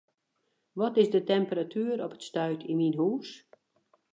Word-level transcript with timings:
Wat 0.71 0.97
is 0.97 1.09
de 1.15 1.23
temperatuer 1.29 1.97
op 2.05 2.11
it 2.17 2.23
stuit 2.29 2.61
yn 2.71 2.77
myn 2.79 2.97
hûs? 2.99 3.29